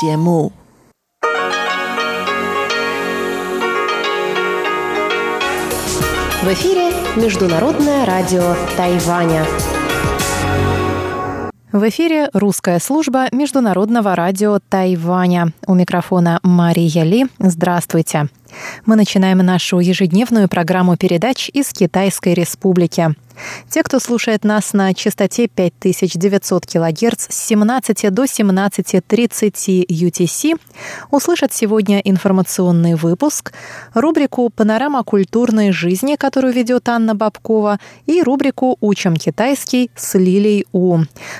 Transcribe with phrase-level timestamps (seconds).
[0.00, 0.52] 节目。
[6.42, 9.44] В эфире Международное радио Тайваня.
[11.72, 15.52] В эфире русская служба Международного радио Тайваня.
[15.66, 17.26] У микрофона Мария Ли.
[17.38, 18.28] Здравствуйте.
[18.86, 23.14] Мы начинаем нашу ежедневную программу передач из Китайской Республики.
[23.68, 30.60] Те, кто слушает нас на частоте 5900 кГц с 17 до 17.30 UTC,
[31.10, 33.52] услышат сегодня информационный выпуск,
[33.94, 40.98] рубрику «Панорама культурной жизни», которую ведет Анна Бабкова, и рубрику «Учим китайский» с Лилей У.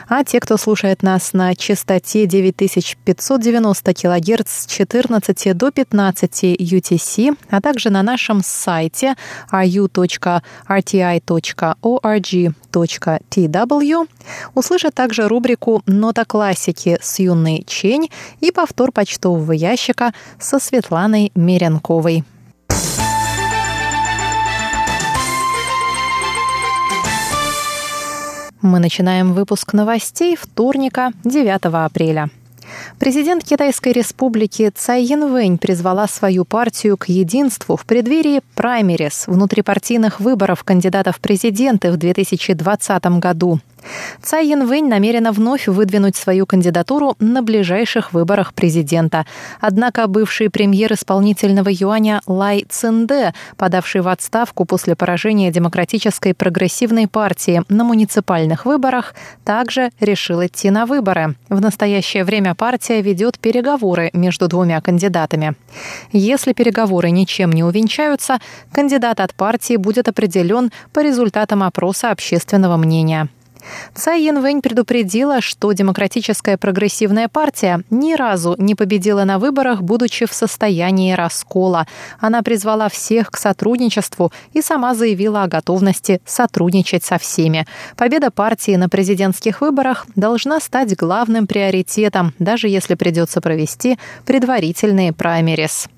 [0.08, 6.97] А те, кто слушает нас на частоте 9590 кГц с 14 до 15 UTC,
[7.50, 9.14] а также на нашем сайте
[9.52, 10.42] ru.rti.org
[12.72, 14.08] org.tw
[14.54, 22.24] услышат также рубрику «Нота классики» с юной Чень и повтор почтового ящика со Светланой Меренковой.
[28.60, 32.28] Мы начинаем выпуск новостей вторника, 9 апреля.
[32.98, 40.64] Президент Китайской республики Цай Янвэнь призвала свою партию к единству в преддверии праймерис внутрипартийных выборов
[40.64, 43.60] кандидатов в президенты в 2020 году.
[44.22, 49.26] Цай Янвэнь намерена вновь выдвинуть свою кандидатуру на ближайших выборах президента.
[49.60, 57.62] Однако бывший премьер исполнительного юаня Лай Цинде, подавший в отставку после поражения Демократической прогрессивной партии
[57.68, 61.36] на муниципальных выборах, также решил идти на выборы.
[61.48, 65.54] В настоящее время партия ведет переговоры между двумя кандидатами.
[66.12, 68.38] Если переговоры ничем не увенчаются,
[68.72, 73.28] кандидат от партии будет определен по результатам опроса общественного мнения.
[73.94, 80.32] Цай Янвэнь предупредила, что Демократическая прогрессивная партия ни разу не победила на выборах, будучи в
[80.32, 81.86] состоянии раскола.
[82.20, 87.66] Она призвала всех к сотрудничеству и сама заявила о готовности сотрудничать со всеми.
[87.96, 95.88] Победа партии на президентских выборах должна стать главным приоритетом, даже если придется провести предварительные праймерис.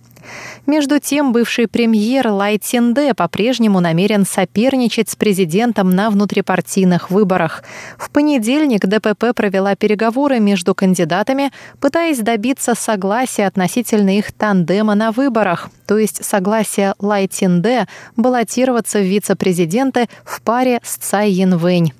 [0.66, 7.64] Между тем, бывший премьер Лай Тинде по-прежнему намерен соперничать с президентом на внутрипартийных выборах.
[7.98, 11.50] В понедельник ДПП провела переговоры между кандидатами,
[11.80, 19.04] пытаясь добиться согласия относительно их тандема на выборах, то есть согласия Лай Тинде баллотироваться в
[19.04, 21.92] вице-президенты в паре с Цай Янвэнь.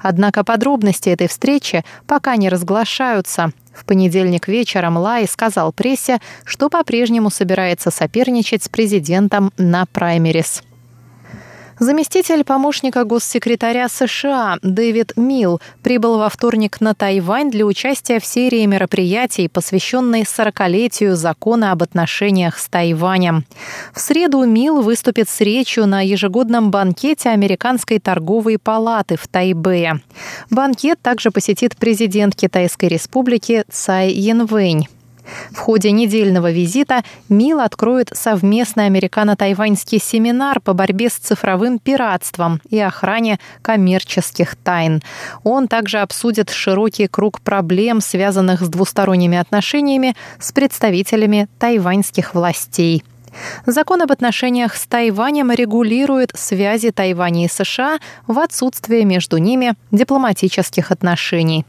[0.00, 3.52] Однако подробности этой встречи пока не разглашаются.
[3.72, 10.62] В понедельник вечером Лай сказал прессе, что по-прежнему собирается соперничать с президентом на праймерис.
[11.78, 18.66] Заместитель помощника госсекретаря США Дэвид Милл прибыл во вторник на Тайвань для участия в серии
[18.66, 23.44] мероприятий, посвященной 40-летию закона об отношениях с Тайванем.
[23.94, 30.00] В среду Милл выступит с речью на ежегодном банкете Американской торговой палаты в Тайбэе.
[30.50, 34.88] Банкет также посетит президент Китайской республики Цай Янвэнь.
[35.50, 42.78] В ходе недельного визита МИЛ откроет совместный американо-тайваньский семинар по борьбе с цифровым пиратством и
[42.78, 45.02] охране коммерческих тайн.
[45.44, 53.02] Он также обсудит широкий круг проблем, связанных с двусторонними отношениями с представителями тайваньских властей.
[53.66, 60.90] Закон об отношениях с Тайванем регулирует связи Тайваня и США в отсутствие между ними дипломатических
[60.90, 61.64] отношений.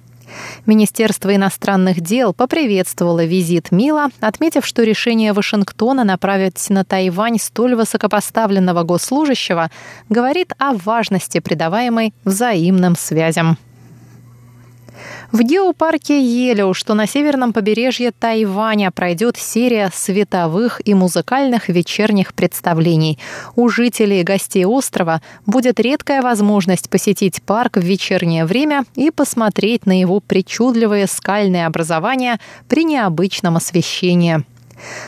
[0.66, 8.84] Министерство иностранных дел поприветствовало визит Мила, отметив, что решение Вашингтона направить на Тайвань столь высокопоставленного
[8.84, 9.70] госслужащего
[10.10, 13.58] говорит о важности придаваемой взаимным связям.
[15.32, 23.20] В геопарке Елеу, что на северном побережье Тайваня, пройдет серия световых и музыкальных вечерних представлений.
[23.56, 29.86] У жителей и гостей острова будет редкая возможность посетить парк в вечернее время и посмотреть
[29.86, 34.44] на его причудливые скальные образования при необычном освещении.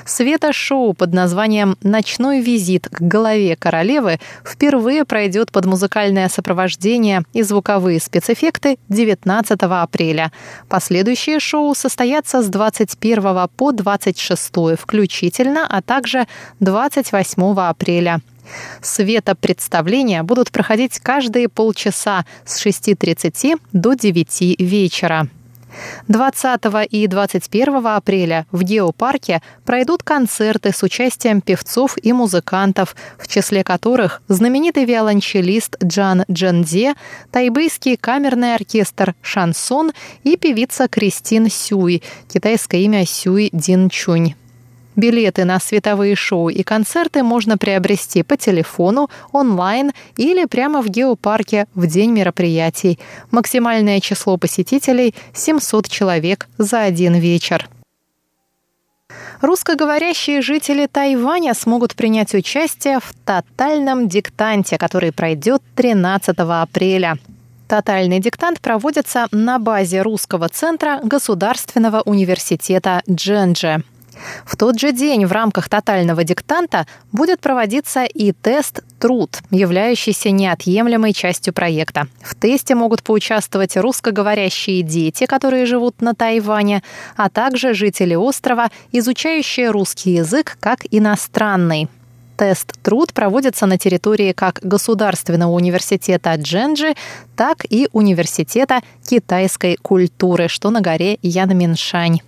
[0.06, 8.00] Света-шоу под названием «Ночной визит к голове королевы» впервые пройдет под музыкальное сопровождение и звуковые
[8.00, 10.32] спецэффекты 19 апреля.
[10.68, 16.28] Последующие шоу состоятся с 21 по 26 включительно, а также
[16.60, 18.22] 28 апреля.
[18.82, 25.28] Светопредставления будут проходить каждые полчаса с 6.30 до 9 вечера.
[26.08, 33.64] 20 и 21 апреля в Геопарке пройдут концерты с участием певцов и музыкантов, в числе
[33.64, 36.96] которых знаменитый виолончелист Джан Джанзе,
[37.32, 39.92] тайбэйский камерный оркестр «Шансон»
[40.24, 44.36] и певица Кристин Сюй, китайское имя Сюй Дин Чунь.
[44.96, 51.66] Билеты на световые шоу и концерты можно приобрести по телефону, онлайн или прямо в геопарке
[51.76, 53.00] в день мероприятий.
[53.32, 57.70] Максимальное число посетителей– 700 человек за один вечер.
[59.42, 67.18] Русскоговорящие жители Тайваня смогут принять участие в тотальном диктанте, который пройдет 13 апреля.
[67.68, 73.84] Тотальный диктант проводится на базе русского центра Государственного университета Дженджи.
[74.46, 81.14] В тот же день в рамках тотального диктанта будет проводиться и тест «Труд», являющийся неотъемлемой
[81.14, 82.08] частью проекта.
[82.22, 86.84] В тесте могут поучаствовать русскоговорящие дети, которые живут на Тайване,
[87.16, 91.90] а также жители острова, изучающие русский язык как иностранный
[92.42, 96.96] тест «Труд» проводится на территории как Государственного университета Дженджи,
[97.36, 102.22] так и Университета китайской культуры, что на горе Янминшань.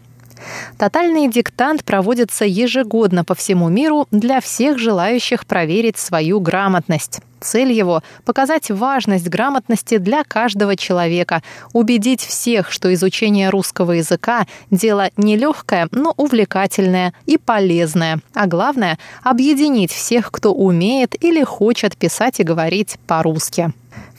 [0.78, 7.22] Тотальный диктант проводится ежегодно по всему миру для всех желающих проверить свою грамотность.
[7.44, 11.44] Цель его– показать важность грамотности для каждого человека,
[11.74, 18.20] убедить всех, что изучение русского языка– дело нелегкое, но увлекательное и полезное.
[18.34, 23.74] А главное– объединить всех, кто умеет или хочет писать и говорить по-русски.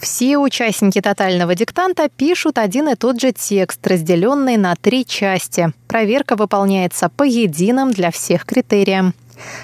[0.05, 5.73] Все участники тотального диктанта пишут один и тот же текст, разделенный на три части.
[5.89, 9.15] Проверка выполняется по единым для всех критериям.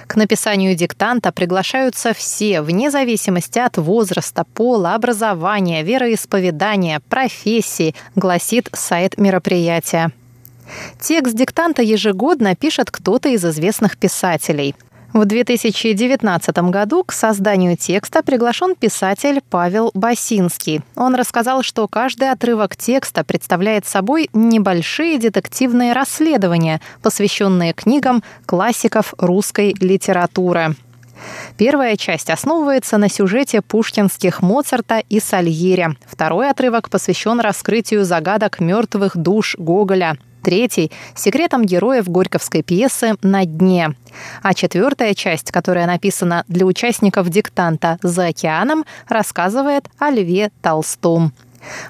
[0.07, 9.19] К написанию диктанта приглашаются все, вне зависимости от возраста, пола, образования, вероисповедания, профессии, гласит сайт
[9.19, 10.11] мероприятия.
[10.99, 14.75] Текст диктанта ежегодно пишет кто-то из известных писателей.
[15.13, 20.83] В 2019 году к созданию текста приглашен писатель Павел Басинский.
[20.95, 29.75] Он рассказал, что каждый отрывок текста представляет собой небольшие детективные расследования, посвященные книгам классиков русской
[29.81, 30.77] литературы.
[31.57, 35.97] Первая часть основывается на сюжете пушкинских Моцарта и Сальери.
[36.07, 43.95] Второй отрывок посвящен раскрытию загадок мертвых душ Гоголя– Третий– секретом героев горьковской пьесы «На дне».
[44.43, 51.35] А четвертая часть, которая написана для участников диктанта «За океаном», рассказывает о Льве Толстом.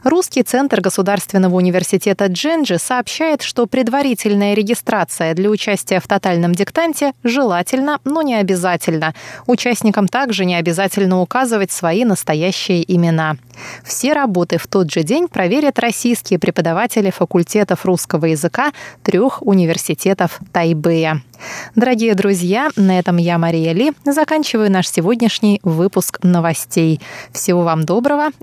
[0.05, 7.99] Русский центр Государственного университета Дженджи сообщает, что предварительная регистрация для участия в тотальном диктанте желательно,
[8.05, 9.15] но не обязательно.
[9.47, 13.37] Участникам также не обязательно указывать свои настоящие имена.
[13.85, 18.73] Все работы в тот же день проверят российские преподаватели факультетов русского языка
[19.03, 21.23] трех университетов Тайбэя.
[21.75, 27.01] Дорогие друзья, на этом я, Мария Ли, заканчиваю наш сегодняшний выпуск новостей.
[27.33, 28.31] Всего вам доброго